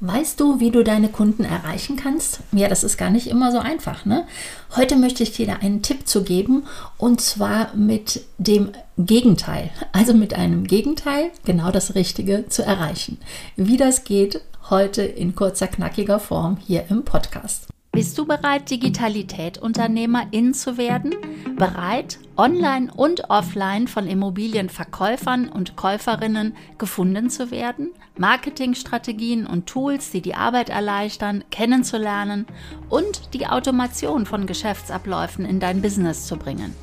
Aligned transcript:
Weißt 0.00 0.38
du, 0.38 0.60
wie 0.60 0.70
du 0.70 0.84
deine 0.84 1.08
Kunden 1.08 1.44
erreichen 1.44 1.96
kannst? 1.96 2.38
Ja, 2.52 2.68
das 2.68 2.84
ist 2.84 2.98
gar 2.98 3.10
nicht 3.10 3.26
immer 3.26 3.50
so 3.50 3.58
einfach. 3.58 4.04
Ne? 4.04 4.28
Heute 4.76 4.94
möchte 4.94 5.24
ich 5.24 5.32
dir 5.32 5.46
da 5.46 5.54
einen 5.54 5.82
Tipp 5.82 6.06
zu 6.06 6.22
geben 6.22 6.66
und 6.98 7.20
zwar 7.20 7.74
mit 7.74 8.24
dem 8.38 8.70
Gegenteil. 8.96 9.70
Also 9.90 10.14
mit 10.14 10.34
einem 10.34 10.68
Gegenteil 10.68 11.32
genau 11.44 11.72
das 11.72 11.96
Richtige 11.96 12.44
zu 12.48 12.62
erreichen. 12.62 13.18
Wie 13.56 13.76
das 13.76 14.04
geht, 14.04 14.40
heute 14.70 15.02
in 15.02 15.34
kurzer, 15.34 15.66
knackiger 15.66 16.20
Form 16.20 16.58
hier 16.64 16.84
im 16.90 17.04
Podcast. 17.04 17.66
Bist 17.90 18.16
du 18.16 18.24
bereit, 18.24 18.70
Digitalität 18.70 19.58
Unternehmerin 19.58 20.54
zu 20.54 20.76
werden? 20.76 21.16
Bereit, 21.56 22.20
online 22.36 22.92
und 22.94 23.28
offline 23.30 23.88
von 23.88 24.06
Immobilienverkäufern 24.06 25.48
und 25.48 25.74
Käuferinnen 25.74 26.54
gefunden 26.78 27.30
zu 27.30 27.50
werden? 27.50 27.90
Marketingstrategien 28.18 29.46
und 29.46 29.66
Tools, 29.66 30.10
die 30.10 30.20
die 30.20 30.34
Arbeit 30.34 30.68
erleichtern, 30.68 31.44
kennenzulernen 31.50 32.46
und 32.88 33.34
die 33.34 33.46
Automation 33.46 34.26
von 34.26 34.46
Geschäftsabläufen 34.46 35.44
in 35.44 35.60
dein 35.60 35.80
Business 35.80 36.26
zu 36.26 36.36
bringen? 36.36 36.74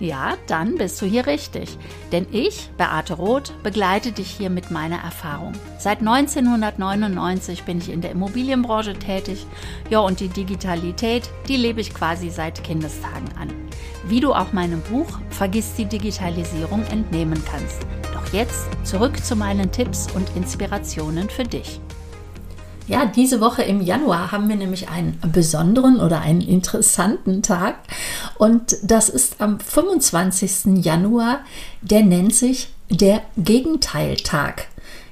Ja, 0.00 0.36
dann 0.46 0.76
bist 0.76 1.02
du 1.02 1.06
hier 1.06 1.26
richtig. 1.26 1.76
Denn 2.12 2.26
ich, 2.30 2.70
Beate 2.76 3.14
Roth, 3.14 3.52
begleite 3.64 4.12
dich 4.12 4.30
hier 4.30 4.48
mit 4.48 4.70
meiner 4.70 4.98
Erfahrung. 4.98 5.52
Seit 5.78 5.98
1999 5.98 7.64
bin 7.64 7.78
ich 7.78 7.90
in 7.90 8.00
der 8.00 8.12
Immobilienbranche 8.12 8.94
tätig. 8.94 9.44
Ja, 9.90 9.98
und 10.00 10.20
die 10.20 10.28
Digitalität, 10.28 11.28
die 11.48 11.56
lebe 11.56 11.80
ich 11.80 11.92
quasi 11.92 12.30
seit 12.30 12.62
Kindestagen 12.62 13.28
an. 13.40 13.48
Wie 14.06 14.20
du 14.20 14.32
auch 14.32 14.52
meinem 14.52 14.80
Buch 14.82 15.18
Vergiss 15.30 15.74
die 15.74 15.86
Digitalisierung 15.86 16.84
entnehmen 16.86 17.42
kannst. 17.50 17.80
Doch 18.14 18.32
jetzt 18.32 18.68
zurück 18.84 19.22
zu 19.24 19.34
meinen 19.34 19.72
Tipps 19.72 20.06
und 20.14 20.34
Inspirationen 20.36 21.28
für 21.28 21.44
dich. 21.44 21.80
Ja, 22.88 23.04
diese 23.04 23.42
Woche 23.42 23.62
im 23.62 23.82
Januar 23.82 24.32
haben 24.32 24.48
wir 24.48 24.56
nämlich 24.56 24.88
einen 24.88 25.20
besonderen 25.32 26.00
oder 26.00 26.22
einen 26.22 26.40
interessanten 26.40 27.42
Tag. 27.42 27.76
Und 28.38 28.78
das 28.82 29.10
ist 29.10 29.40
am 29.40 29.60
25. 29.60 30.82
Januar. 30.84 31.40
Der 31.82 32.02
nennt 32.02 32.34
sich 32.34 32.68
der 32.90 33.20
Gegenteiltag. 33.36 34.68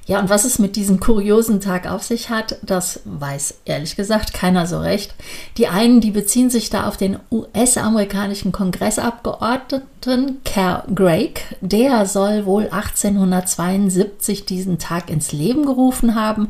Ja, 0.07 0.21
und 0.21 0.29
was 0.29 0.45
es 0.45 0.57
mit 0.57 0.77
diesem 0.77 1.01
kuriosen 1.01 1.59
Tag 1.59 1.85
auf 1.85 2.01
sich 2.01 2.29
hat, 2.29 2.59
das 2.61 3.01
weiß 3.03 3.55
ehrlich 3.65 3.97
gesagt 3.97 4.33
keiner 4.33 4.65
so 4.65 4.79
recht. 4.79 5.13
Die 5.57 5.67
einen, 5.67 5.99
die 5.99 6.11
beziehen 6.11 6.49
sich 6.49 6.69
da 6.69 6.87
auf 6.87 6.95
den 6.95 7.19
US-amerikanischen 7.29 8.53
Kongressabgeordneten 8.53 10.37
Cal 10.45 10.83
Gregg. 10.95 11.41
Der 11.59 12.05
soll 12.05 12.45
wohl 12.45 12.69
1872 12.69 14.45
diesen 14.45 14.79
Tag 14.79 15.09
ins 15.09 15.33
Leben 15.33 15.65
gerufen 15.65 16.15
haben. 16.15 16.47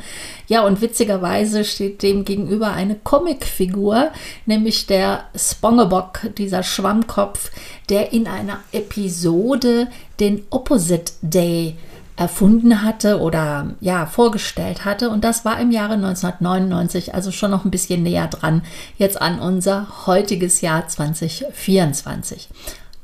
Ja, 0.47 0.63
und 0.63 0.81
witzigerweise 0.81 1.65
steht 1.65 2.03
dem 2.03 2.25
gegenüber 2.25 2.73
eine 2.73 2.93
Comicfigur, 2.93 4.11
nämlich 4.45 4.85
der 4.85 5.23
Spongebob, 5.35 6.19
dieser 6.37 6.61
Schwammkopf, 6.61 7.49
der 7.89 8.13
in 8.13 8.27
einer 8.27 8.59
Episode 8.71 9.87
den 10.19 10.43
Opposite 10.51 11.13
Day 11.23 11.75
erfunden 12.17 12.83
hatte 12.83 13.21
oder 13.21 13.75
ja 13.79 14.05
vorgestellt 14.07 14.83
hatte. 14.83 15.09
Und 15.09 15.23
das 15.23 15.45
war 15.45 15.59
im 15.59 15.71
Jahre 15.71 15.93
1999, 15.93 17.13
also 17.13 17.31
schon 17.31 17.51
noch 17.51 17.63
ein 17.63 17.71
bisschen 17.71 18.03
näher 18.03 18.27
dran, 18.27 18.63
jetzt 18.97 19.21
an 19.21 19.39
unser 19.39 20.05
heutiges 20.07 20.61
Jahr 20.61 20.87
2024. 20.87 22.49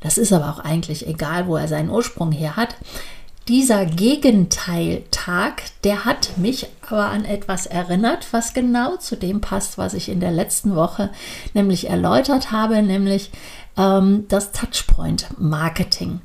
Das 0.00 0.18
ist 0.18 0.32
aber 0.32 0.50
auch 0.50 0.58
eigentlich 0.58 1.06
egal, 1.06 1.46
wo 1.46 1.56
er 1.56 1.68
seinen 1.68 1.88
Ursprung 1.88 2.32
her 2.32 2.56
hat. 2.56 2.76
Dieser 3.46 3.84
Gegenteiltag, 3.84 5.62
der 5.84 6.04
hat 6.06 6.36
mich 6.36 6.66
aber 6.88 7.06
an 7.06 7.24
etwas 7.24 7.66
erinnert, 7.66 8.28
was 8.32 8.54
genau 8.54 8.96
zu 8.96 9.16
dem 9.16 9.40
passt, 9.40 9.78
was 9.78 9.94
ich 9.94 10.08
in 10.08 10.20
der 10.20 10.32
letzten 10.32 10.74
Woche 10.74 11.10
nämlich 11.52 11.88
erläutert 11.88 12.52
habe, 12.52 12.82
nämlich 12.82 13.30
ähm, 13.76 14.24
das 14.28 14.52
Touchpoint 14.52 15.26
Marketing. 15.38 16.20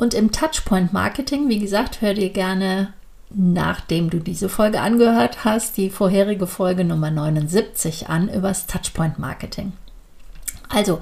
Und 0.00 0.14
im 0.14 0.32
Touchpoint 0.32 0.94
Marketing, 0.94 1.50
wie 1.50 1.58
gesagt, 1.58 2.00
hör 2.00 2.14
dir 2.14 2.30
gerne, 2.30 2.94
nachdem 3.28 4.08
du 4.08 4.18
diese 4.18 4.48
Folge 4.48 4.80
angehört 4.80 5.44
hast, 5.44 5.76
die 5.76 5.90
vorherige 5.90 6.46
Folge 6.46 6.86
Nummer 6.86 7.10
79 7.10 8.08
an 8.08 8.30
übers 8.30 8.66
Touchpoint 8.66 9.18
Marketing. 9.18 9.74
Also 10.70 11.00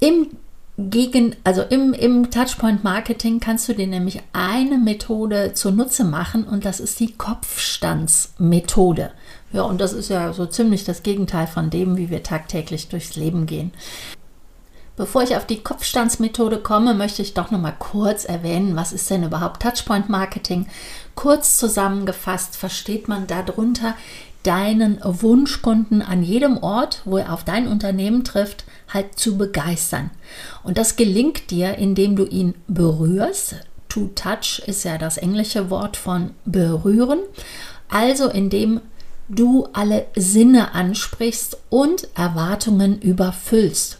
im 0.00 0.28
gegen, 0.78 1.36
also 1.44 1.60
im, 1.62 1.92
im 1.92 2.30
Touchpoint 2.30 2.82
Marketing 2.82 3.40
kannst 3.40 3.68
du 3.68 3.74
dir 3.74 3.88
nämlich 3.88 4.22
eine 4.32 4.78
Methode 4.78 5.52
zunutze 5.52 6.04
machen 6.04 6.44
und 6.44 6.64
das 6.64 6.80
ist 6.80 6.98
die 7.00 7.12
Kopfstandsmethode. 7.12 9.10
Ja, 9.52 9.62
und 9.62 9.82
das 9.82 9.92
ist 9.92 10.08
ja 10.08 10.32
so 10.32 10.46
ziemlich 10.46 10.84
das 10.84 11.02
Gegenteil 11.02 11.46
von 11.46 11.68
dem, 11.68 11.98
wie 11.98 12.08
wir 12.08 12.22
tagtäglich 12.22 12.88
durchs 12.88 13.16
Leben 13.16 13.44
gehen. 13.44 13.72
Bevor 14.98 15.22
ich 15.22 15.36
auf 15.36 15.46
die 15.46 15.62
Kopfstandsmethode 15.62 16.58
komme, 16.58 16.92
möchte 16.92 17.22
ich 17.22 17.32
doch 17.32 17.52
noch 17.52 17.60
mal 17.60 17.74
kurz 17.78 18.24
erwähnen, 18.24 18.74
was 18.74 18.92
ist 18.92 19.08
denn 19.08 19.22
überhaupt 19.22 19.62
Touchpoint 19.62 20.08
Marketing? 20.08 20.66
Kurz 21.14 21.56
zusammengefasst 21.56 22.56
versteht 22.56 23.06
man 23.06 23.28
darunter 23.28 23.94
deinen 24.42 24.98
Wunschkunden 25.04 26.02
an 26.02 26.24
jedem 26.24 26.58
Ort, 26.58 27.02
wo 27.04 27.16
er 27.16 27.32
auf 27.32 27.44
dein 27.44 27.68
Unternehmen 27.68 28.24
trifft, 28.24 28.64
halt 28.92 29.16
zu 29.16 29.38
begeistern. 29.38 30.10
Und 30.64 30.78
das 30.78 30.96
gelingt 30.96 31.52
dir, 31.52 31.76
indem 31.78 32.16
du 32.16 32.24
ihn 32.24 32.54
berührst. 32.66 33.54
To 33.88 34.10
touch 34.16 34.62
ist 34.66 34.82
ja 34.82 34.98
das 34.98 35.16
englische 35.16 35.70
Wort 35.70 35.96
von 35.96 36.30
berühren. 36.44 37.20
Also 37.88 38.28
indem 38.28 38.80
du 39.28 39.68
alle 39.72 40.06
Sinne 40.16 40.74
ansprichst 40.74 41.56
und 41.70 42.08
Erwartungen 42.16 43.00
überfüllst. 43.00 43.98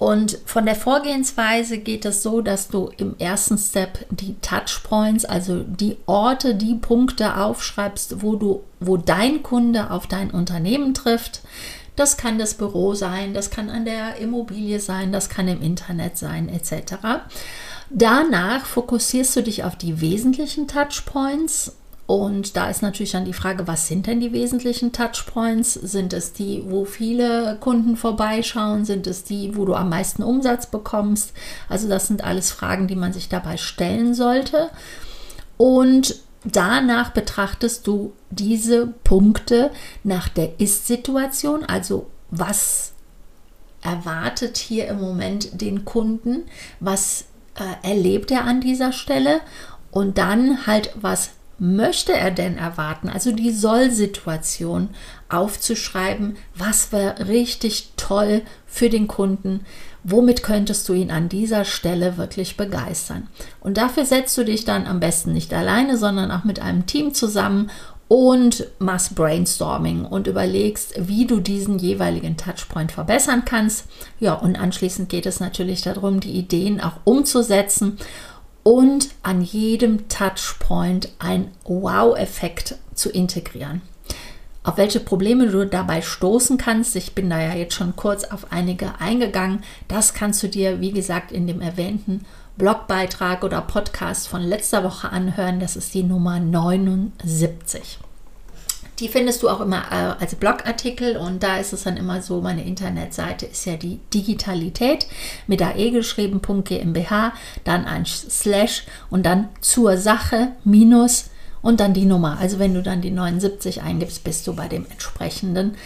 Und 0.00 0.38
von 0.46 0.64
der 0.64 0.76
Vorgehensweise 0.76 1.76
geht 1.76 2.06
es 2.06 2.22
so, 2.22 2.40
dass 2.40 2.68
du 2.68 2.90
im 2.96 3.16
ersten 3.18 3.58
Step 3.58 4.06
die 4.08 4.34
Touchpoints, 4.40 5.26
also 5.26 5.62
die 5.62 5.98
Orte, 6.06 6.54
die 6.54 6.74
Punkte 6.74 7.36
aufschreibst, 7.36 8.22
wo 8.22 8.36
du, 8.36 8.62
wo 8.80 8.96
dein 8.96 9.42
Kunde 9.42 9.90
auf 9.90 10.06
dein 10.06 10.30
Unternehmen 10.30 10.94
trifft. 10.94 11.42
Das 11.96 12.16
kann 12.16 12.38
das 12.38 12.54
Büro 12.54 12.94
sein, 12.94 13.34
das 13.34 13.50
kann 13.50 13.68
an 13.68 13.84
der 13.84 14.16
Immobilie 14.16 14.80
sein, 14.80 15.12
das 15.12 15.28
kann 15.28 15.48
im 15.48 15.60
Internet 15.60 16.16
sein, 16.16 16.48
etc. 16.48 16.94
Danach 17.90 18.64
fokussierst 18.64 19.36
du 19.36 19.42
dich 19.42 19.64
auf 19.64 19.76
die 19.76 20.00
wesentlichen 20.00 20.66
Touchpoints 20.66 21.76
und 22.10 22.56
da 22.56 22.68
ist 22.68 22.82
natürlich 22.82 23.12
dann 23.12 23.24
die 23.24 23.32
Frage, 23.32 23.68
was 23.68 23.86
sind 23.86 24.08
denn 24.08 24.18
die 24.18 24.32
wesentlichen 24.32 24.90
Touchpoints? 24.90 25.74
Sind 25.74 26.12
es 26.12 26.32
die, 26.32 26.64
wo 26.66 26.84
viele 26.84 27.56
Kunden 27.60 27.96
vorbeischauen? 27.96 28.84
Sind 28.84 29.06
es 29.06 29.22
die, 29.22 29.54
wo 29.54 29.64
du 29.64 29.76
am 29.76 29.90
meisten 29.90 30.24
Umsatz 30.24 30.66
bekommst? 30.66 31.32
Also 31.68 31.88
das 31.88 32.08
sind 32.08 32.24
alles 32.24 32.50
Fragen, 32.50 32.88
die 32.88 32.96
man 32.96 33.12
sich 33.12 33.28
dabei 33.28 33.56
stellen 33.58 34.12
sollte. 34.12 34.70
Und 35.56 36.16
danach 36.42 37.10
betrachtest 37.10 37.86
du 37.86 38.12
diese 38.30 38.88
Punkte 38.88 39.70
nach 40.02 40.28
der 40.28 40.58
Ist-Situation, 40.58 41.62
also 41.62 42.08
was 42.32 42.90
erwartet 43.82 44.56
hier 44.56 44.88
im 44.88 45.00
Moment 45.00 45.60
den 45.60 45.84
Kunden, 45.84 46.42
was 46.80 47.26
äh, 47.54 47.88
erlebt 47.88 48.32
er 48.32 48.46
an 48.46 48.60
dieser 48.60 48.90
Stelle 48.90 49.42
und 49.92 50.18
dann 50.18 50.66
halt, 50.66 50.90
was 51.00 51.30
möchte 51.60 52.12
er 52.12 52.30
denn 52.30 52.56
erwarten? 52.56 53.08
Also 53.08 53.32
die 53.32 53.52
Soll-Situation 53.52 54.88
aufzuschreiben, 55.28 56.36
was 56.56 56.90
wäre 56.90 57.28
richtig 57.28 57.92
toll 57.96 58.42
für 58.66 58.88
den 58.88 59.06
Kunden, 59.06 59.60
womit 60.02 60.42
könntest 60.42 60.88
du 60.88 60.94
ihn 60.94 61.10
an 61.10 61.28
dieser 61.28 61.64
Stelle 61.64 62.16
wirklich 62.16 62.56
begeistern. 62.56 63.28
Und 63.60 63.76
dafür 63.76 64.06
setzt 64.06 64.36
du 64.38 64.44
dich 64.44 64.64
dann 64.64 64.86
am 64.86 64.98
besten 64.98 65.32
nicht 65.34 65.52
alleine, 65.52 65.98
sondern 65.98 66.30
auch 66.32 66.44
mit 66.44 66.60
einem 66.60 66.86
Team 66.86 67.12
zusammen 67.14 67.70
und 68.08 68.66
machst 68.80 69.14
Brainstorming 69.14 70.04
und 70.04 70.26
überlegst, 70.26 70.94
wie 70.98 71.26
du 71.26 71.38
diesen 71.38 71.78
jeweiligen 71.78 72.36
Touchpoint 72.36 72.90
verbessern 72.90 73.44
kannst. 73.44 73.84
Ja, 74.18 74.34
und 74.34 74.58
anschließend 74.58 75.08
geht 75.08 75.26
es 75.26 75.38
natürlich 75.38 75.82
darum, 75.82 76.18
die 76.18 76.32
Ideen 76.32 76.80
auch 76.80 76.94
umzusetzen 77.04 77.98
und 78.62 79.08
an 79.22 79.42
jedem 79.42 80.08
Touchpoint 80.08 81.10
ein 81.18 81.50
Wow-Effekt 81.64 82.76
zu 82.94 83.10
integrieren. 83.10 83.82
Auf 84.62 84.76
welche 84.76 85.00
Probleme 85.00 85.46
du 85.46 85.66
dabei 85.66 86.02
stoßen 86.02 86.58
kannst, 86.58 86.94
ich 86.94 87.14
bin 87.14 87.30
da 87.30 87.40
ja 87.40 87.54
jetzt 87.54 87.74
schon 87.74 87.96
kurz 87.96 88.24
auf 88.24 88.52
einige 88.52 89.00
eingegangen, 89.00 89.62
das 89.88 90.12
kannst 90.12 90.42
du 90.42 90.48
dir, 90.48 90.80
wie 90.80 90.92
gesagt, 90.92 91.32
in 91.32 91.46
dem 91.46 91.62
erwähnten 91.62 92.26
Blogbeitrag 92.58 93.42
oder 93.42 93.62
Podcast 93.62 94.28
von 94.28 94.42
letzter 94.42 94.84
Woche 94.84 95.10
anhören. 95.10 95.60
Das 95.60 95.76
ist 95.76 95.94
die 95.94 96.02
Nummer 96.02 96.40
79. 96.40 97.98
Die 99.00 99.08
findest 99.08 99.42
du 99.42 99.48
auch 99.48 99.60
immer 99.60 99.82
äh, 99.90 100.22
als 100.22 100.34
Blogartikel 100.34 101.16
und 101.16 101.42
da 101.42 101.56
ist 101.56 101.72
es 101.72 101.84
dann 101.84 101.96
immer 101.96 102.20
so, 102.20 102.42
meine 102.42 102.64
Internetseite 102.64 103.46
ist 103.46 103.64
ja 103.64 103.76
die 103.76 103.98
Digitalität 104.12 105.06
mit 105.46 105.62
AE 105.62 105.90
geschrieben, 105.90 106.42
.gmbh, 106.42 107.32
dann 107.64 107.86
ein 107.86 108.04
Slash 108.04 108.84
und 109.08 109.24
dann 109.24 109.48
zur 109.62 109.96
Sache 109.96 110.52
minus 110.64 111.30
und 111.62 111.80
dann 111.80 111.94
die 111.94 112.04
Nummer. 112.04 112.38
Also 112.38 112.58
wenn 112.58 112.74
du 112.74 112.82
dann 112.82 113.00
die 113.00 113.10
79 113.10 113.82
eingibst, 113.82 114.22
bist 114.22 114.46
du 114.46 114.54
bei 114.54 114.68
dem 114.68 114.86
entsprechenden 114.90 115.76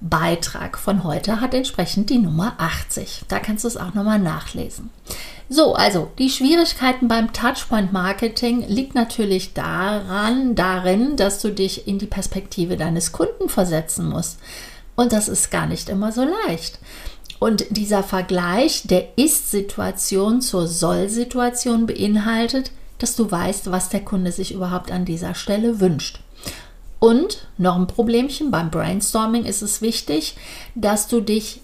Beitrag 0.00 0.78
von 0.78 1.04
heute, 1.04 1.40
hat 1.40 1.54
entsprechend 1.54 2.10
die 2.10 2.18
Nummer 2.18 2.54
80. 2.58 3.24
Da 3.28 3.38
kannst 3.40 3.64
du 3.64 3.68
es 3.68 3.76
auch 3.76 3.94
nochmal 3.94 4.18
nachlesen. 4.18 4.90
So, 5.50 5.74
also 5.74 6.10
die 6.18 6.28
Schwierigkeiten 6.28 7.08
beim 7.08 7.32
Touchpoint 7.32 7.92
Marketing 7.92 8.66
liegt 8.68 8.94
natürlich 8.94 9.54
daran, 9.54 10.54
darin, 10.54 11.16
dass 11.16 11.40
du 11.40 11.50
dich 11.50 11.88
in 11.88 11.98
die 11.98 12.06
Perspektive 12.06 12.76
deines 12.76 13.12
Kunden 13.12 13.48
versetzen 13.48 14.08
musst. 14.08 14.38
Und 14.94 15.12
das 15.12 15.28
ist 15.28 15.50
gar 15.50 15.66
nicht 15.66 15.88
immer 15.88 16.12
so 16.12 16.26
leicht. 16.46 16.78
Und 17.38 17.64
dieser 17.70 18.02
Vergleich 18.02 18.82
der 18.84 19.16
Ist-Situation 19.16 20.42
zur 20.42 20.66
Soll-Situation 20.66 21.86
beinhaltet, 21.86 22.72
dass 22.98 23.16
du 23.16 23.30
weißt, 23.30 23.70
was 23.70 23.88
der 23.88 24.04
Kunde 24.04 24.32
sich 24.32 24.52
überhaupt 24.52 24.90
an 24.90 25.04
dieser 25.04 25.34
Stelle 25.34 25.80
wünscht. 25.80 26.20
Und 26.98 27.46
noch 27.56 27.76
ein 27.76 27.86
Problemchen 27.86 28.50
beim 28.50 28.70
Brainstorming 28.70 29.44
ist 29.44 29.62
es 29.62 29.80
wichtig, 29.80 30.36
dass 30.74 31.06
du 31.06 31.20
dich, 31.20 31.60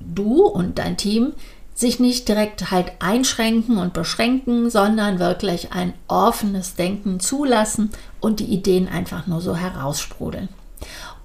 du 0.00 0.42
und 0.44 0.78
dein 0.78 0.96
Team, 0.96 1.34
sich 1.74 2.00
nicht 2.00 2.28
direkt 2.28 2.70
halt 2.70 2.92
einschränken 2.98 3.78
und 3.78 3.92
beschränken, 3.92 4.70
sondern 4.70 5.18
wirklich 5.18 5.72
ein 5.72 5.94
offenes 6.08 6.74
Denken 6.74 7.20
zulassen 7.20 7.90
und 8.20 8.40
die 8.40 8.52
Ideen 8.52 8.88
einfach 8.88 9.26
nur 9.26 9.40
so 9.40 9.56
heraussprudeln. 9.56 10.48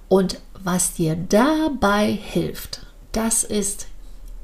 Und 0.08 0.40
was 0.62 0.94
dir 0.94 1.16
dabei 1.16 2.10
hilft, 2.10 2.80
das 3.12 3.44
ist 3.44 3.86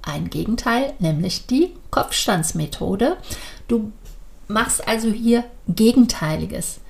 ein 0.03 0.31
Gegenteil, 0.31 0.95
nämlich 0.99 1.47
die 1.47 1.73
Kopfstandsmethode. 1.91 3.17
Du 3.69 3.93
machst 4.49 4.87
also 4.87 5.11
hier 5.11 5.45
Gegenteiliges. 5.69 6.81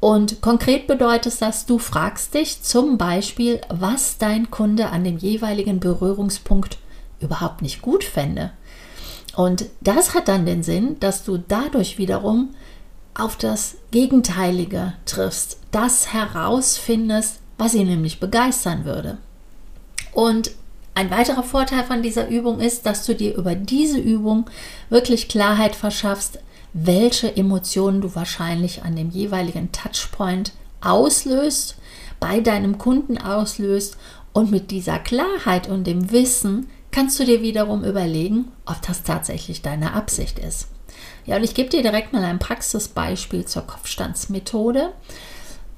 Und 0.00 0.40
konkret 0.40 0.86
bedeutet 0.86 1.40
das, 1.40 1.66
du 1.66 1.78
fragst 1.78 2.34
dich 2.34 2.62
zum 2.62 2.96
Beispiel, 2.96 3.60
was 3.68 4.18
dein 4.18 4.50
Kunde 4.50 4.88
an 4.88 5.04
dem 5.04 5.18
jeweiligen 5.18 5.78
Berührungspunkt 5.78 6.78
überhaupt 7.20 7.62
nicht 7.62 7.82
gut 7.82 8.04
fände. 8.04 8.50
Und 9.36 9.66
das 9.80 10.14
hat 10.14 10.28
dann 10.28 10.46
den 10.46 10.62
Sinn, 10.62 10.98
dass 11.00 11.24
du 11.24 11.38
dadurch 11.38 11.98
wiederum 11.98 12.50
auf 13.14 13.36
das 13.36 13.76
Gegenteilige 13.90 14.94
triffst, 15.04 15.58
das 15.70 16.12
herausfindest, 16.12 17.38
was 17.58 17.74
ihn 17.74 17.86
nämlich 17.86 18.20
begeistern 18.20 18.84
würde. 18.84 19.18
Und 20.12 20.52
ein 20.94 21.10
weiterer 21.10 21.42
Vorteil 21.42 21.84
von 21.84 22.02
dieser 22.02 22.28
Übung 22.28 22.60
ist, 22.60 22.86
dass 22.86 23.06
du 23.06 23.14
dir 23.14 23.36
über 23.36 23.54
diese 23.54 23.98
Übung 23.98 24.50
wirklich 24.88 25.28
Klarheit 25.28 25.76
verschaffst, 25.76 26.40
welche 26.72 27.36
Emotionen 27.36 28.00
du 28.00 28.14
wahrscheinlich 28.14 28.82
an 28.82 28.96
dem 28.96 29.10
jeweiligen 29.10 29.72
Touchpoint 29.72 30.52
auslöst, 30.80 31.76
bei 32.18 32.40
deinem 32.40 32.78
Kunden 32.78 33.18
auslöst 33.18 33.96
und 34.32 34.50
mit 34.50 34.70
dieser 34.70 34.98
Klarheit 34.98 35.68
und 35.68 35.86
dem 35.86 36.10
Wissen 36.12 36.68
kannst 36.90 37.18
du 37.20 37.24
dir 37.24 37.42
wiederum 37.42 37.84
überlegen, 37.84 38.48
ob 38.66 38.82
das 38.82 39.02
tatsächlich 39.02 39.62
deine 39.62 39.94
Absicht 39.94 40.38
ist. 40.38 40.68
Ja, 41.24 41.36
und 41.36 41.44
ich 41.44 41.54
gebe 41.54 41.68
dir 41.68 41.82
direkt 41.82 42.12
mal 42.12 42.24
ein 42.24 42.38
Praxisbeispiel 42.38 43.44
zur 43.44 43.62
Kopfstandsmethode. 43.62 44.92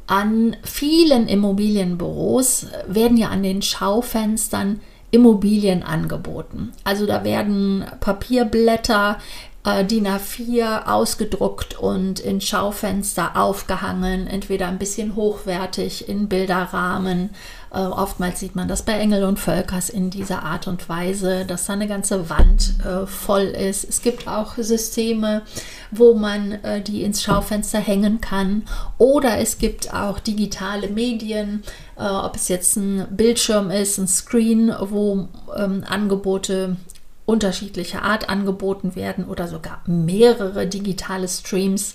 An 0.06 0.56
vielen 0.64 1.28
Immobilienbüros 1.28 2.66
werden 2.86 3.16
ja 3.16 3.28
an 3.28 3.42
den 3.42 3.62
Schaufenstern 3.62 4.80
Immobilien 5.10 5.82
angeboten. 5.82 6.72
Also 6.84 7.06
da 7.06 7.22
werden 7.22 7.84
Papierblätter 8.00 9.18
äh, 9.64 9.84
DIN 9.84 10.08
A4 10.08 10.86
ausgedruckt 10.86 11.78
und 11.78 12.20
in 12.20 12.40
Schaufenster 12.40 13.36
aufgehangen, 13.36 14.26
entweder 14.26 14.66
ein 14.68 14.78
bisschen 14.78 15.14
hochwertig 15.14 16.08
in 16.08 16.28
Bilderrahmen. 16.28 17.30
Äh, 17.72 17.78
oftmals 17.78 18.40
sieht 18.40 18.56
man 18.56 18.68
das 18.68 18.82
bei 18.82 18.94
Engel 18.94 19.24
und 19.24 19.38
Völkers 19.38 19.88
in 19.88 20.10
dieser 20.10 20.42
Art 20.42 20.66
und 20.66 20.88
Weise, 20.88 21.44
dass 21.46 21.66
da 21.66 21.74
eine 21.74 21.86
ganze 21.86 22.28
Wand 22.28 22.74
äh, 22.84 23.06
voll 23.06 23.44
ist. 23.44 23.84
Es 23.88 24.02
gibt 24.02 24.26
auch 24.26 24.56
Systeme, 24.56 25.42
wo 25.90 26.14
man 26.14 26.52
äh, 26.64 26.82
die 26.82 27.02
ins 27.02 27.22
Schaufenster 27.22 27.78
hängen 27.78 28.20
kann. 28.20 28.64
Oder 28.98 29.38
es 29.38 29.58
gibt 29.58 29.94
auch 29.94 30.18
digitale 30.18 30.88
Medien, 30.88 31.62
äh, 31.96 32.02
ob 32.02 32.34
es 32.34 32.48
jetzt 32.48 32.76
ein 32.76 33.06
Bildschirm 33.10 33.70
ist, 33.70 33.98
ein 33.98 34.08
Screen, 34.08 34.74
wo 34.80 35.28
ähm, 35.56 35.84
Angebote 35.88 36.76
unterschiedlicher 37.24 38.02
Art 38.02 38.28
angeboten 38.28 38.96
werden 38.96 39.24
oder 39.24 39.46
sogar 39.48 39.80
mehrere 39.86 40.66
digitale 40.66 41.28
Streams, 41.28 41.94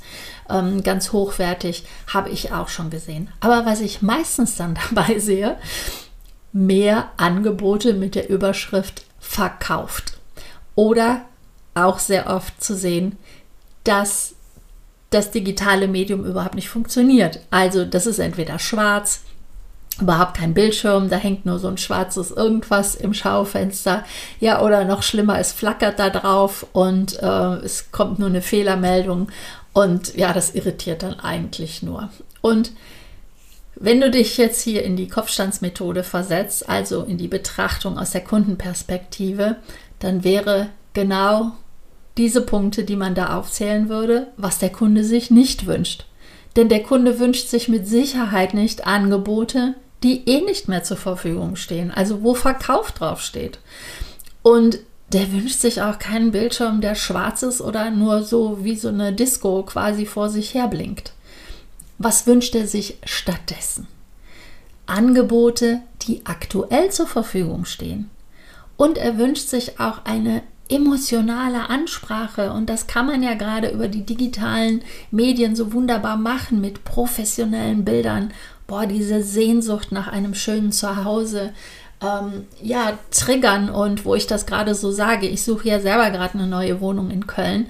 ähm, 0.50 0.84
ganz 0.84 1.12
hochwertig, 1.12 1.84
habe 2.08 2.30
ich 2.30 2.54
auch 2.54 2.70
schon 2.70 2.90
gesehen. 2.90 3.30
Aber 3.40 3.66
was 3.66 3.82
ich 3.82 4.02
meistens 4.02 4.56
dann 4.56 4.78
dabei 4.90 5.20
sehe, 5.20 5.58
mehr 6.54 7.12
Angebote 7.18 7.94
mit 7.94 8.16
der 8.16 8.30
Überschrift 8.30 9.04
verkauft. 9.20 10.18
Oder 10.76 11.26
auch 11.76 12.00
sehr 12.00 12.28
oft 12.28 12.64
zu 12.64 12.76
sehen, 12.76 13.18
dass 13.84 14.36
das 15.10 15.32
digitale 15.32 15.88
Medium 15.88 16.26
überhaupt 16.26 16.56
nicht 16.56 16.70
funktioniert. 16.70 17.40
Also 17.52 17.86
das 17.86 18.08
ist 18.08 18.20
entweder 18.20 18.60
schwarz, 18.60 19.24
überhaupt 20.00 20.36
kein 20.38 20.54
Bildschirm, 20.54 21.10
da 21.10 21.18
hängt 21.18 21.46
nur 21.46 21.60
so 21.60 21.68
ein 21.68 21.78
schwarzes 21.78 22.32
irgendwas 22.32 22.96
im 22.96 23.14
Schaufenster. 23.14 24.04
Ja, 24.40 24.62
oder 24.62 24.86
noch 24.86 25.04
schlimmer, 25.04 25.40
es 25.40 25.52
flackert 25.52 26.00
da 26.00 26.10
drauf 26.10 26.66
und 26.74 27.22
äh, 27.22 27.56
es 27.64 27.92
kommt 27.92 28.20
nur 28.20 28.30
eine 28.30 28.42
Fehlermeldung 28.42 29.30
und 29.74 30.16
ja, 30.16 30.34
das 30.34 30.56
irritiert 30.56 31.04
dann 31.04 31.20
eigentlich 31.20 31.84
nur. 31.84 32.10
Und 32.42 32.72
wenn 33.76 34.02
du 34.02 34.10
dich 34.10 34.38
jetzt 34.38 34.62
hier 34.62 34.84
in 34.84 34.96
die 34.96 35.08
Kopfstandsmethode 35.08 36.04
versetzt, 36.04 36.68
also 36.68 37.04
in 37.04 37.18
die 37.18 37.28
Betrachtung 37.28 38.00
aus 38.00 38.12
der 38.12 38.24
Kundenperspektive, 38.24 39.58
dann 40.00 40.24
wäre 40.24 40.70
genau 40.94 41.52
diese 42.18 42.42
Punkte, 42.42 42.84
die 42.84 42.96
man 42.96 43.14
da 43.14 43.38
aufzählen 43.38 43.90
würde, 43.90 44.28
was 44.38 44.58
der 44.58 44.72
Kunde 44.72 45.04
sich 45.04 45.30
nicht 45.30 45.68
wünscht. 45.68 46.06
Denn 46.56 46.70
der 46.70 46.82
Kunde 46.82 47.20
wünscht 47.20 47.50
sich 47.50 47.68
mit 47.68 47.88
Sicherheit 47.88 48.56
nicht 48.56 48.88
Angebote, 48.88 49.76
die 50.04 50.28
eh 50.28 50.42
nicht 50.42 50.68
mehr 50.68 50.84
zur 50.84 50.98
Verfügung 50.98 51.56
stehen, 51.56 51.92
also 51.92 52.22
wo 52.24 52.34
Verkauf 52.34 52.92
draufsteht. 52.92 53.60
Und 54.44 54.80
der 55.12 55.32
wünscht 55.32 55.60
sich 55.60 55.82
auch 55.82 56.00
keinen 56.00 56.32
Bildschirm, 56.32 56.82
der 56.82 56.96
schwarz 56.96 57.42
ist 57.44 57.62
oder 57.62 57.92
nur 57.92 58.24
so 58.24 58.64
wie 58.64 58.76
so 58.76 58.90
eine 58.90 59.14
Disco 59.14 59.64
quasi 59.64 60.06
vor 60.06 60.30
sich 60.30 60.54
her 60.54 60.68
blinkt. 60.68 61.14
Was 61.98 62.28
wünscht 62.28 62.54
er 62.56 62.68
sich 62.68 62.98
stattdessen? 63.06 63.88
Angebote, 64.86 65.80
die 66.04 66.26
aktuell 66.26 66.92
zur 66.92 67.08
Verfügung 67.08 67.66
stehen. 67.66 68.10
Und 68.76 68.98
er 68.98 69.18
wünscht 69.18 69.48
sich 69.48 69.80
auch 69.80 70.06
eine 70.06 70.44
emotionale 70.70 71.70
Ansprache. 71.70 72.52
Und 72.52 72.70
das 72.70 72.88
kann 72.88 73.08
man 73.08 73.24
ja 73.24 73.34
gerade 73.34 73.70
über 73.70 73.88
die 73.88 74.06
digitalen 74.06 74.82
Medien 75.12 75.56
so 75.56 75.74
wunderbar 75.74 76.18
machen 76.18 76.62
mit 76.62 76.84
professionellen 76.84 77.86
Bildern 77.86 78.32
boah, 78.68 78.86
diese 78.86 79.24
Sehnsucht 79.24 79.92
nach 79.92 80.08
einem 80.08 80.36
schönen 80.36 80.72
Zuhause, 80.72 81.54
ähm, 82.02 82.46
ja, 82.62 83.00
triggern. 83.10 83.70
Und 83.70 84.06
wo 84.06 84.14
ich 84.14 84.28
das 84.28 84.46
gerade 84.46 84.76
so 84.76 84.92
sage, 84.92 85.28
ich 85.28 85.44
suche 85.44 85.70
ja 85.70 85.80
selber 85.80 86.12
gerade 86.12 86.36
eine 86.36 86.48
neue 86.48 86.80
Wohnung 86.82 87.10
in 87.10 87.26
Köln. 87.26 87.68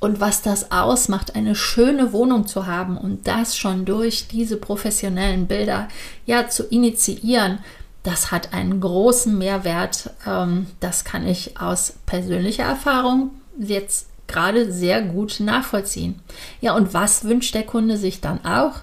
Und 0.00 0.18
was 0.18 0.42
das 0.42 0.72
ausmacht, 0.72 1.36
eine 1.36 1.54
schöne 1.54 2.12
Wohnung 2.12 2.46
zu 2.46 2.66
haben 2.66 2.96
und 2.96 3.26
das 3.28 3.56
schon 3.56 3.84
durch 3.84 4.28
diese 4.28 4.56
professionellen 4.56 5.46
Bilder 5.46 5.88
ja 6.26 6.48
zu 6.48 6.64
initiieren, 6.64 7.58
das 8.02 8.30
hat 8.30 8.52
einen 8.52 8.80
großen 8.80 9.36
Mehrwert. 9.36 10.10
Ähm, 10.26 10.66
das 10.80 11.04
kann 11.04 11.26
ich 11.26 11.60
aus 11.60 11.94
persönlicher 12.06 12.64
Erfahrung 12.64 13.30
jetzt 13.58 14.08
gerade 14.26 14.72
sehr 14.72 15.02
gut 15.02 15.40
nachvollziehen. 15.40 16.20
Ja, 16.60 16.74
und 16.74 16.94
was 16.94 17.24
wünscht 17.24 17.54
der 17.54 17.64
Kunde 17.64 17.96
sich 17.96 18.20
dann 18.20 18.44
auch? 18.44 18.82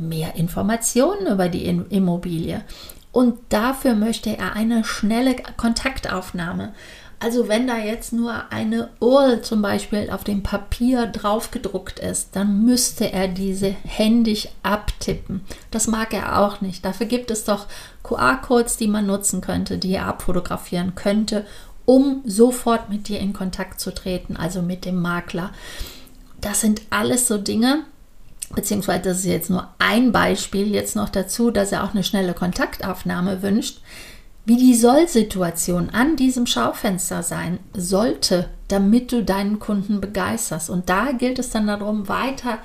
mehr 0.00 0.34
Informationen 0.36 1.26
über 1.26 1.48
die 1.48 1.66
Immobilie. 1.66 2.62
Und 3.12 3.38
dafür 3.48 3.94
möchte 3.94 4.36
er 4.36 4.54
eine 4.54 4.84
schnelle 4.84 5.36
Kontaktaufnahme. 5.56 6.72
Also 7.22 7.48
wenn 7.48 7.66
da 7.66 7.76
jetzt 7.76 8.14
nur 8.14 8.50
eine 8.50 8.88
URL 8.98 9.42
zum 9.42 9.60
Beispiel 9.60 10.08
auf 10.10 10.24
dem 10.24 10.42
Papier 10.42 11.06
draufgedruckt 11.06 11.98
ist, 11.98 12.30
dann 12.32 12.64
müsste 12.64 13.12
er 13.12 13.28
diese 13.28 13.68
händisch 13.68 14.48
abtippen. 14.62 15.42
Das 15.70 15.86
mag 15.86 16.14
er 16.14 16.40
auch 16.40 16.62
nicht. 16.62 16.82
Dafür 16.82 17.04
gibt 17.04 17.30
es 17.30 17.44
doch 17.44 17.66
QR-Codes, 18.04 18.78
die 18.78 18.88
man 18.88 19.06
nutzen 19.06 19.42
könnte, 19.42 19.76
die 19.76 19.92
er 19.92 20.06
abfotografieren 20.06 20.94
könnte, 20.94 21.44
um 21.84 22.22
sofort 22.24 22.88
mit 22.88 23.08
dir 23.08 23.20
in 23.20 23.34
Kontakt 23.34 23.80
zu 23.80 23.92
treten, 23.92 24.38
also 24.38 24.62
mit 24.62 24.86
dem 24.86 25.02
Makler. 25.02 25.50
Das 26.40 26.62
sind 26.62 26.80
alles 26.88 27.28
so 27.28 27.36
Dinge, 27.36 27.80
beziehungsweise 28.54 29.02
das 29.02 29.18
ist 29.18 29.26
jetzt 29.26 29.50
nur 29.50 29.68
ein 29.78 30.10
Beispiel 30.10 30.72
jetzt 30.72 30.96
noch 30.96 31.10
dazu, 31.10 31.50
dass 31.50 31.70
er 31.70 31.84
auch 31.84 31.90
eine 31.90 32.02
schnelle 32.02 32.32
Kontaktaufnahme 32.32 33.42
wünscht, 33.42 33.80
wie 34.44 34.56
die 34.56 34.74
Soll-Situation 34.74 35.90
an 35.90 36.16
diesem 36.16 36.46
Schaufenster 36.46 37.22
sein 37.22 37.60
sollte, 37.74 38.48
damit 38.68 39.12
du 39.12 39.22
deinen 39.22 39.58
Kunden 39.58 40.00
begeisterst. 40.00 40.70
Und 40.70 40.88
da 40.88 41.12
gilt 41.12 41.38
es 41.38 41.50
dann 41.50 41.66
darum, 41.66 42.08
weiter 42.08 42.58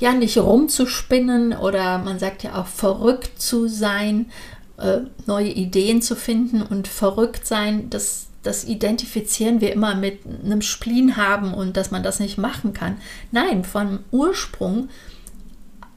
ja 0.00 0.12
nicht 0.12 0.36
rumzuspinnen 0.36 1.52
oder 1.52 1.98
man 1.98 2.18
sagt 2.18 2.42
ja 2.42 2.60
auch 2.60 2.66
verrückt 2.66 3.40
zu 3.40 3.68
sein, 3.68 4.26
äh, 4.78 5.02
neue 5.26 5.50
Ideen 5.50 6.02
zu 6.02 6.16
finden 6.16 6.60
und 6.62 6.88
verrückt 6.88 7.46
sein, 7.46 7.88
das, 7.88 8.26
das 8.42 8.64
identifizieren 8.64 9.60
wir 9.60 9.72
immer 9.72 9.94
mit 9.94 10.20
einem 10.44 10.60
Spleen 10.60 11.16
haben 11.16 11.54
und 11.54 11.76
dass 11.76 11.92
man 11.92 12.02
das 12.02 12.18
nicht 12.18 12.36
machen 12.36 12.72
kann. 12.72 12.96
Nein, 13.30 13.64
vom 13.64 14.00
Ursprung 14.10 14.88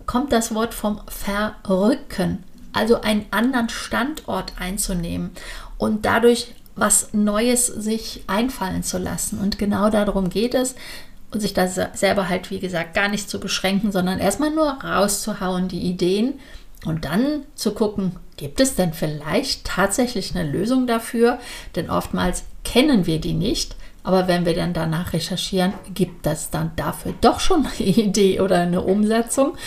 kommt 0.06 0.32
das 0.32 0.54
Wort 0.54 0.76
vom 0.76 1.02
Verrücken, 1.08 2.44
also 2.76 3.02
einen 3.02 3.26
anderen 3.32 3.70
Standort 3.70 4.54
einzunehmen 4.60 5.32
und 5.78 6.06
dadurch 6.06 6.54
was 6.76 7.14
Neues 7.14 7.68
sich 7.68 8.24
einfallen 8.28 8.84
zu 8.84 8.98
lassen. 8.98 9.40
Und 9.40 9.58
genau 9.58 9.90
darum 9.90 10.30
geht 10.30 10.54
es, 10.54 10.76
und 11.32 11.42
sich 11.42 11.54
das 11.54 11.78
selber 11.94 12.30
halt, 12.30 12.50
wie 12.50 12.60
gesagt, 12.60 12.94
gar 12.94 13.10
nicht 13.10 13.30
zu 13.30 13.42
beschränken, 13.42 13.92
sondern 13.92 14.20
erstmal 14.20 14.52
nur 14.52 14.70
rauszuhauen, 14.70 15.68
die 15.68 15.82
Ideen 15.82 16.36
und 16.86 17.04
dann 17.04 17.42
zu 17.56 17.74
gucken, 17.74 18.14
gibt 18.38 18.62
es 18.62 18.76
denn 18.76 18.94
vielleicht 18.94 19.66
tatsächlich 19.66 20.34
eine 20.34 20.50
Lösung 20.50 20.88
dafür? 20.88 21.40
Denn 21.76 21.90
oftmals 21.90 22.46
kennen 22.64 23.06
wir 23.06 23.20
die 23.20 23.34
nicht. 23.34 23.76
Aber 24.04 24.28
wenn 24.28 24.46
wir 24.46 24.56
dann 24.56 24.74
danach 24.74 25.14
recherchieren, 25.14 25.74
gibt 25.94 26.28
es 26.28 26.52
dann 26.52 26.72
dafür 26.76 27.14
doch 27.22 27.40
schon 27.40 27.66
eine 27.66 27.76
Idee 27.86 28.40
oder 28.40 28.60
eine 28.60 28.82
Umsetzung. 28.82 29.58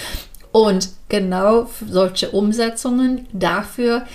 Und 0.53 0.91
genau 1.09 1.69
solche 1.87 2.31
Umsetzungen 2.31 3.27
dafür 3.33 4.07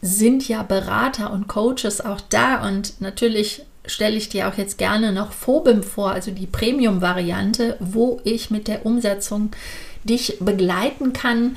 sind 0.00 0.48
ja 0.48 0.62
Berater 0.62 1.32
und 1.32 1.48
Coaches 1.48 2.00
auch 2.00 2.20
da. 2.20 2.66
Und 2.66 3.00
natürlich 3.00 3.62
stelle 3.86 4.16
ich 4.16 4.28
dir 4.28 4.48
auch 4.48 4.56
jetzt 4.56 4.78
gerne 4.78 5.12
noch 5.12 5.32
Phobim 5.32 5.82
vor, 5.82 6.10
also 6.10 6.30
die 6.30 6.46
Premium-Variante, 6.46 7.76
wo 7.80 8.20
ich 8.24 8.50
mit 8.50 8.68
der 8.68 8.86
Umsetzung 8.86 9.50
dich 10.04 10.38
begleiten 10.40 11.12
kann. 11.12 11.56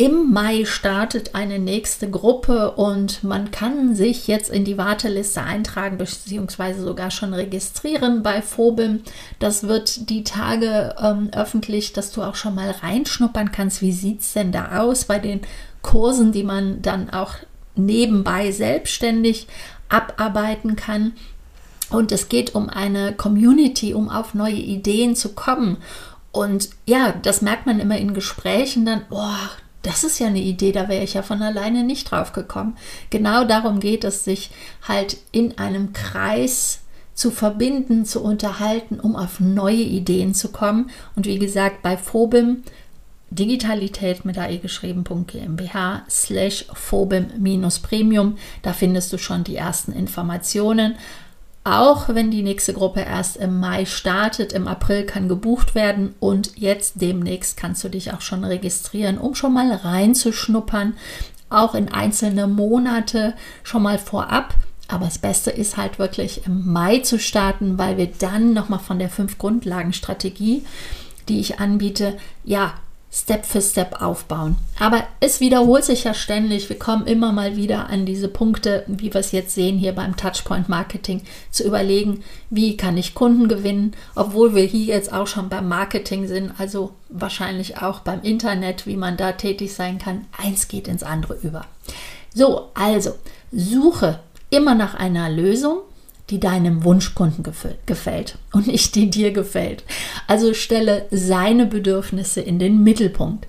Im 0.00 0.32
Mai 0.32 0.64
startet 0.64 1.34
eine 1.34 1.58
nächste 1.58 2.08
Gruppe 2.08 2.70
und 2.70 3.24
man 3.24 3.50
kann 3.50 3.96
sich 3.96 4.28
jetzt 4.28 4.48
in 4.48 4.64
die 4.64 4.78
Warteliste 4.78 5.42
eintragen 5.42 5.98
beziehungsweise 5.98 6.82
sogar 6.82 7.10
schon 7.10 7.34
registrieren 7.34 8.22
bei 8.22 8.40
Phobim. 8.40 9.00
Das 9.40 9.64
wird 9.64 10.08
die 10.08 10.22
Tage 10.22 10.94
ähm, 11.02 11.30
öffentlich, 11.34 11.94
dass 11.94 12.12
du 12.12 12.22
auch 12.22 12.36
schon 12.36 12.54
mal 12.54 12.70
reinschnuppern 12.70 13.50
kannst. 13.50 13.82
Wie 13.82 13.90
sieht 13.90 14.20
es 14.20 14.34
denn 14.34 14.52
da 14.52 14.78
aus 14.78 15.04
bei 15.04 15.18
den 15.18 15.40
Kursen, 15.82 16.30
die 16.30 16.44
man 16.44 16.80
dann 16.80 17.10
auch 17.10 17.34
nebenbei 17.74 18.52
selbstständig 18.52 19.48
abarbeiten 19.88 20.76
kann? 20.76 21.14
Und 21.90 22.12
es 22.12 22.28
geht 22.28 22.54
um 22.54 22.68
eine 22.68 23.14
Community, 23.14 23.94
um 23.94 24.10
auf 24.10 24.32
neue 24.32 24.54
Ideen 24.54 25.16
zu 25.16 25.30
kommen. 25.30 25.78
Und 26.30 26.68
ja, 26.86 27.14
das 27.20 27.42
merkt 27.42 27.66
man 27.66 27.80
immer 27.80 27.98
in 27.98 28.14
Gesprächen 28.14 28.86
dann, 28.86 29.02
boah, 29.10 29.50
das 29.82 30.04
ist 30.04 30.18
ja 30.18 30.26
eine 30.26 30.40
Idee, 30.40 30.72
da 30.72 30.88
wäre 30.88 31.04
ich 31.04 31.14
ja 31.14 31.22
von 31.22 31.42
alleine 31.42 31.84
nicht 31.84 32.10
drauf 32.10 32.32
gekommen. 32.32 32.76
Genau 33.10 33.44
darum 33.44 33.80
geht 33.80 34.04
es, 34.04 34.24
sich 34.24 34.50
halt 34.86 35.18
in 35.32 35.58
einem 35.58 35.92
Kreis 35.92 36.80
zu 37.14 37.30
verbinden, 37.30 38.04
zu 38.04 38.22
unterhalten, 38.22 39.00
um 39.00 39.16
auf 39.16 39.40
neue 39.40 39.76
Ideen 39.76 40.34
zu 40.34 40.50
kommen. 40.50 40.90
Und 41.16 41.26
wie 41.26 41.38
gesagt, 41.38 41.82
bei 41.82 41.96
Phobim, 41.96 42.62
Digitalität 43.30 44.24
mit 44.24 44.38
AE 44.38 44.58
geschrieben.gmbH 44.58 46.02
slash 46.08 46.66
Phobim-Premium, 46.72 48.38
da 48.62 48.72
findest 48.72 49.12
du 49.12 49.18
schon 49.18 49.44
die 49.44 49.56
ersten 49.56 49.92
Informationen. 49.92 50.96
Auch 51.70 52.08
wenn 52.08 52.30
die 52.30 52.42
nächste 52.42 52.72
Gruppe 52.72 53.00
erst 53.00 53.36
im 53.36 53.60
Mai 53.60 53.84
startet, 53.84 54.54
im 54.54 54.66
April 54.66 55.04
kann 55.04 55.28
gebucht 55.28 55.74
werden 55.74 56.14
und 56.18 56.56
jetzt 56.56 57.02
demnächst 57.02 57.58
kannst 57.58 57.84
du 57.84 57.90
dich 57.90 58.14
auch 58.14 58.22
schon 58.22 58.42
registrieren, 58.42 59.18
um 59.18 59.34
schon 59.34 59.52
mal 59.52 59.70
reinzuschnuppern, 59.70 60.94
auch 61.50 61.74
in 61.74 61.90
einzelne 61.90 62.46
Monate 62.46 63.34
schon 63.64 63.82
mal 63.82 63.98
vorab. 63.98 64.54
Aber 64.88 65.04
das 65.04 65.18
Beste 65.18 65.50
ist 65.50 65.76
halt 65.76 65.98
wirklich 65.98 66.46
im 66.46 66.72
Mai 66.72 67.00
zu 67.00 67.18
starten, 67.18 67.76
weil 67.76 67.98
wir 67.98 68.06
dann 68.18 68.54
nochmal 68.54 68.80
von 68.80 68.98
der 68.98 69.10
fünf 69.10 69.36
Grundlagenstrategie, 69.36 70.64
die 71.28 71.38
ich 71.38 71.60
anbiete, 71.60 72.16
ja, 72.44 72.72
Step 73.10 73.46
für 73.46 73.62
Step 73.62 74.02
aufbauen. 74.02 74.56
Aber 74.78 75.02
es 75.20 75.40
wiederholt 75.40 75.84
sich 75.84 76.04
ja 76.04 76.12
ständig. 76.12 76.68
Wir 76.68 76.78
kommen 76.78 77.06
immer 77.06 77.32
mal 77.32 77.56
wieder 77.56 77.88
an 77.88 78.04
diese 78.04 78.28
Punkte, 78.28 78.84
wie 78.86 79.12
wir 79.12 79.20
es 79.20 79.32
jetzt 79.32 79.54
sehen 79.54 79.78
hier 79.78 79.94
beim 79.94 80.16
Touchpoint 80.16 80.68
Marketing, 80.68 81.22
zu 81.50 81.64
überlegen, 81.64 82.22
wie 82.50 82.76
kann 82.76 82.98
ich 82.98 83.14
Kunden 83.14 83.48
gewinnen, 83.48 83.94
obwohl 84.14 84.54
wir 84.54 84.64
hier 84.64 84.94
jetzt 84.94 85.12
auch 85.12 85.26
schon 85.26 85.48
beim 85.48 85.68
Marketing 85.68 86.26
sind, 86.26 86.52
also 86.58 86.92
wahrscheinlich 87.08 87.78
auch 87.78 88.00
beim 88.00 88.20
Internet, 88.22 88.86
wie 88.86 88.96
man 88.96 89.16
da 89.16 89.32
tätig 89.32 89.72
sein 89.72 89.98
kann. 89.98 90.26
Eins 90.36 90.68
geht 90.68 90.86
ins 90.86 91.02
andere 91.02 91.38
über. 91.42 91.64
So, 92.34 92.68
also 92.74 93.14
suche 93.50 94.20
immer 94.50 94.74
nach 94.74 94.94
einer 94.94 95.30
Lösung, 95.30 95.78
die 96.30 96.40
deinem 96.40 96.84
Wunschkunden 96.84 97.44
gefällt 97.86 98.38
und 98.52 98.66
nicht 98.66 98.94
die 98.94 99.10
dir 99.10 99.32
gefällt. 99.32 99.84
Also 100.26 100.54
stelle 100.54 101.06
seine 101.10 101.66
Bedürfnisse 101.66 102.40
in 102.40 102.58
den 102.58 102.82
Mittelpunkt. 102.82 103.46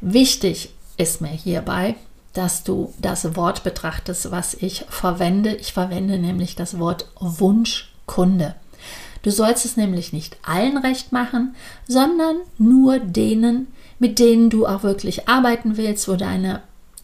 Wichtig 0.00 0.70
ist 0.96 1.20
mir 1.20 1.28
hierbei, 1.28 1.94
dass 2.32 2.64
du 2.64 2.92
das 2.98 3.36
Wort 3.36 3.64
betrachtest, 3.64 4.30
was 4.30 4.54
ich 4.54 4.84
verwende. 4.88 5.54
Ich 5.54 5.72
verwende 5.72 6.18
nämlich 6.18 6.54
das 6.54 6.78
Wort 6.78 7.08
Wunschkunde. 7.18 8.54
Du 9.22 9.30
sollst 9.30 9.64
es 9.64 9.76
nämlich 9.76 10.12
nicht 10.12 10.36
allen 10.42 10.76
recht 10.76 11.12
machen, 11.12 11.56
sondern 11.88 12.36
nur 12.58 12.98
denen, 12.98 13.68
mit 13.98 14.18
denen 14.18 14.50
du 14.50 14.66
auch 14.66 14.82
wirklich 14.82 15.28
arbeiten 15.28 15.76
willst, 15.76 16.08
wo 16.08 16.16
deine 16.16 16.62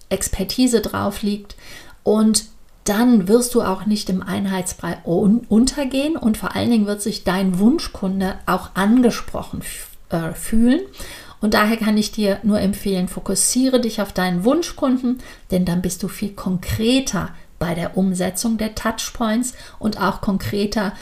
Expertise 0.09 0.83
drauf 0.83 1.23
liegt 1.23 1.57
und 2.05 2.45
dann 2.85 3.29
wirst 3.29 3.55
du 3.55 3.63
auch 3.63 3.87
nicht 3.87 4.11
im 4.11 4.23
Einheitsbrei 4.23 4.99
untergehen 5.05 6.17
und 6.17 6.37
vor 6.37 6.57
allen 6.57 6.71
Dingen 6.71 6.87
wird 6.87 7.03
sich 7.03 7.25
dein 7.25 7.59
Wunschkunde 7.59 8.35
auch 8.47 8.71
angesprochen 8.75 9.63
äh, 10.09 10.33
fühlen. 10.33 10.81
Und 11.41 11.55
daher 11.55 11.77
kann 11.77 11.99
ich 11.99 12.13
dir 12.13 12.39
nur 12.45 12.61
empfehlen, 12.61 13.09
fokussiere 13.09 13.81
dich 13.81 14.01
auf 14.01 14.13
deinen 14.13 14.45
Wunschkunden, 14.45 15.19
denn 15.51 15.65
dann 15.65 15.83
bist 15.83 16.03
du 16.03 16.09
viel 16.09 16.33
konkreter 16.33 17.31
bei 17.59 17.75
der 17.75 17.97
Umsetzung 17.97 18.59
der 18.59 18.75
Touchpoints 18.75 19.55
und 19.79 20.01
auch 20.01 20.21
konkreter 20.21 20.93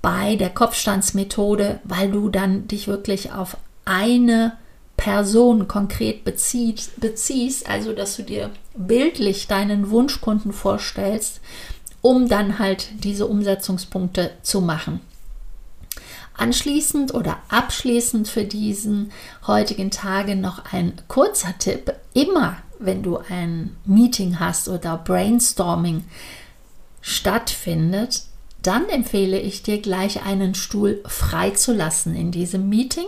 bei 0.00 0.36
der 0.36 0.50
Kopfstandsmethode, 0.50 1.80
weil 1.84 2.10
du 2.10 2.28
dann 2.28 2.68
dich 2.68 2.88
wirklich 2.88 3.32
auf 3.32 3.56
eine 3.84 4.52
Person 5.02 5.66
konkret 5.66 6.22
bezieht, 6.22 6.90
beziehst, 6.98 7.68
also 7.68 7.92
dass 7.92 8.14
du 8.14 8.22
dir 8.22 8.50
bildlich 8.76 9.48
deinen 9.48 9.90
Wunschkunden 9.90 10.52
vorstellst, 10.52 11.40
um 12.02 12.28
dann 12.28 12.60
halt 12.60 12.86
diese 13.02 13.26
Umsetzungspunkte 13.26 14.30
zu 14.42 14.60
machen. 14.60 15.00
Anschließend 16.34 17.14
oder 17.14 17.38
abschließend 17.48 18.28
für 18.28 18.44
diesen 18.44 19.10
heutigen 19.44 19.90
Tage 19.90 20.36
noch 20.36 20.72
ein 20.72 20.92
kurzer 21.08 21.58
Tipp. 21.58 21.92
Immer 22.14 22.58
wenn 22.78 23.02
du 23.02 23.18
ein 23.28 23.74
Meeting 23.84 24.38
hast 24.38 24.68
oder 24.68 24.98
Brainstorming 24.98 26.04
stattfindet, 27.00 28.22
dann 28.62 28.88
empfehle 28.88 29.40
ich 29.40 29.64
dir 29.64 29.80
gleich 29.80 30.24
einen 30.24 30.54
Stuhl 30.54 31.02
freizulassen 31.06 32.14
in 32.14 32.30
diesem 32.30 32.68
Meeting 32.68 33.06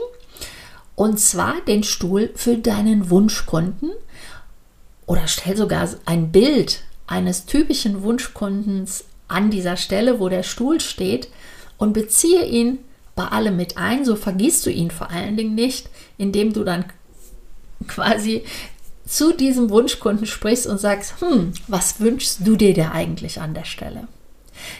und 0.96 1.18
zwar 1.18 1.60
den 1.66 1.82
Stuhl 1.82 2.30
für 2.34 2.56
deinen 2.56 3.10
Wunschkunden 3.10 3.90
oder 5.06 5.26
stell 5.26 5.56
sogar 5.56 5.88
ein 6.06 6.32
Bild 6.32 6.82
eines 7.06 7.46
typischen 7.46 8.02
Wunschkundens 8.02 9.04
an 9.28 9.50
dieser 9.50 9.76
Stelle, 9.76 10.20
wo 10.20 10.28
der 10.28 10.42
Stuhl 10.42 10.80
steht 10.80 11.28
und 11.76 11.92
beziehe 11.92 12.44
ihn 12.46 12.78
bei 13.14 13.24
allem 13.24 13.56
mit 13.56 13.76
ein. 13.76 14.04
So 14.04 14.16
vergisst 14.16 14.66
du 14.66 14.70
ihn 14.70 14.90
vor 14.90 15.10
allen 15.10 15.36
Dingen 15.36 15.54
nicht, 15.54 15.88
indem 16.18 16.52
du 16.52 16.64
dann 16.64 16.84
quasi 17.86 18.44
zu 19.06 19.32
diesem 19.32 19.70
Wunschkunden 19.70 20.26
sprichst 20.26 20.66
und 20.66 20.78
sagst, 20.78 21.20
hm, 21.20 21.52
was 21.68 22.00
wünschst 22.00 22.46
du 22.46 22.56
dir 22.56 22.72
da 22.72 22.92
eigentlich 22.92 23.40
an 23.40 23.52
der 23.52 23.64
Stelle? 23.64 24.08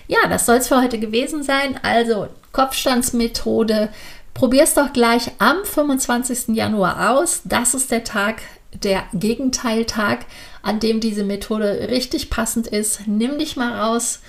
Ja, 0.06 0.28
das 0.28 0.46
soll 0.46 0.56
es 0.56 0.68
für 0.68 0.80
heute 0.80 0.98
gewesen 0.98 1.42
sein. 1.42 1.78
Also 1.82 2.28
Kopfstandsmethode 2.52 3.90
Probier 4.34 4.64
es 4.64 4.74
doch 4.74 4.92
gleich 4.92 5.30
am 5.38 5.64
25. 5.64 6.56
Januar 6.56 7.12
aus. 7.12 7.42
Das 7.44 7.72
ist 7.72 7.92
der 7.92 8.02
Tag, 8.02 8.42
der 8.82 9.04
Gegenteiltag, 9.14 10.26
an 10.60 10.80
dem 10.80 10.98
diese 10.98 11.22
Methode 11.22 11.88
richtig 11.88 12.30
passend 12.30 12.66
ist. 12.66 13.06
Nimm 13.06 13.38
dich 13.38 13.56
mal 13.56 13.72
raus 13.72 14.20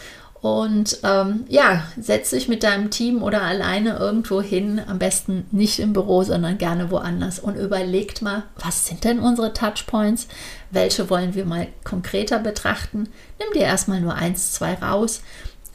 und 0.42 1.00
ähm, 1.02 1.46
ja, 1.50 1.86
setz 2.00 2.30
dich 2.30 2.48
mit 2.48 2.62
deinem 2.62 2.92
Team 2.92 3.24
oder 3.24 3.42
alleine 3.42 3.98
irgendwo 3.98 4.44
hin. 4.44 4.80
Am 4.86 5.00
besten 5.00 5.48
nicht 5.50 5.80
im 5.80 5.94
Büro, 5.94 6.22
sondern 6.22 6.60
gerne 6.60 6.92
woanders 6.92 7.40
und 7.40 7.56
überlegt 7.56 8.22
mal, 8.22 8.44
was 8.64 8.86
sind 8.86 9.06
denn 9.06 9.18
unsere 9.18 9.54
Touchpoints? 9.54 10.28
Welche 10.70 11.10
wollen 11.10 11.34
wir 11.34 11.46
mal 11.46 11.68
konkreter 11.84 12.38
betrachten? 12.38 13.10
Nimm 13.40 13.54
dir 13.56 13.64
erstmal 13.64 14.02
nur 14.02 14.14
eins, 14.14 14.52
zwei 14.52 14.76
raus 14.76 15.24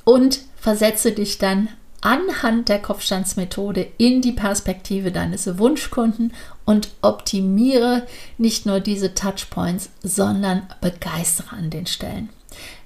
und 0.05 0.39
versetze 0.55 1.11
dich 1.11 1.39
dann 1.39 1.69
anhand 2.01 2.69
der 2.69 2.81
Kopfstandsmethode 2.81 3.87
in 3.99 4.23
die 4.23 4.33
Perspektive 4.33 5.13
deines 5.13 5.59
Wunschkunden 5.59 6.33
und 6.65 6.89
optimiere 7.03 8.07
nicht 8.39 8.67
nur 8.67 8.81
diese 8.81 9.15
Touchpoints, 9.15 9.91
sondern 10.03 10.63
begeistere 10.81 11.57
an 11.57 11.71
den 11.71 11.87
Stellen. 11.87 12.29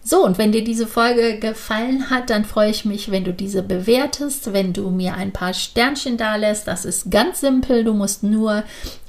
So, 0.03 0.23
und 0.25 0.37
wenn 0.37 0.53
dir 0.53 0.63
diese 0.63 0.87
Folge 0.87 1.39
gefallen 1.39 2.11
hat, 2.11 2.29
dann 2.29 2.45
freue 2.45 2.71
ich 2.71 2.85
mich, 2.85 3.11
wenn 3.11 3.25
du 3.25 3.33
diese 3.33 3.63
bewertest, 3.63 4.53
wenn 4.53 4.75
du 4.75 4.91
mir 4.91 5.15
ein 5.15 5.33
paar 5.33 5.55
Sternchen 5.55 6.19
da 6.19 6.37
lässt. 6.37 6.69
Das 6.69 6.85
ist 6.85 7.11
ganz 7.11 7.41
simpel. 7.41 7.85
Du 7.85 7.95
musst 7.95 8.23
nur 8.23 8.65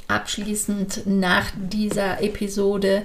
abschließend 0.07 1.01
nach 1.05 1.47
dieser 1.57 2.21
Episode 2.21 3.03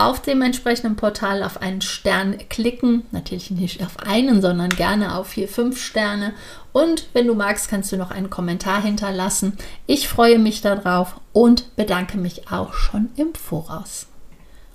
auf 0.00 0.22
dem 0.22 0.40
entsprechenden 0.40 0.96
Portal 0.96 1.42
auf 1.42 1.60
einen 1.60 1.82
Stern 1.82 2.38
klicken. 2.48 3.04
Natürlich 3.12 3.50
nicht 3.50 3.84
auf 3.84 3.98
einen, 3.98 4.40
sondern 4.40 4.70
gerne 4.70 5.14
auf 5.14 5.28
vier, 5.28 5.46
fünf 5.46 5.80
Sterne. 5.80 6.32
Und 6.72 7.08
wenn 7.12 7.26
du 7.26 7.34
magst, 7.34 7.68
kannst 7.68 7.92
du 7.92 7.96
noch 7.96 8.10
einen 8.10 8.30
Kommentar 8.30 8.82
hinterlassen. 8.82 9.58
Ich 9.86 10.08
freue 10.08 10.38
mich 10.38 10.62
darauf 10.62 11.20
und 11.32 11.76
bedanke 11.76 12.16
mich 12.16 12.50
auch 12.50 12.72
schon 12.72 13.10
im 13.16 13.34
Voraus 13.34 14.06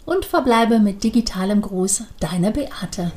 und 0.06 0.26
verbleibe 0.26 0.80
mit 0.80 1.04
digitalem 1.04 1.62
Gruß, 1.62 2.04
deine 2.20 2.52
Beate. 2.52 3.12